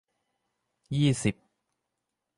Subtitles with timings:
[0.95, 1.35] ยี่สิบ